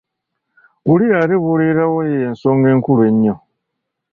Wulira 0.87 1.15
ate 1.23 1.35
bw’oleetawo 1.41 1.97
eyo 2.07 2.19
ensonga 2.29 2.67
enkulu 2.73 3.01
ennyo! 3.09 3.35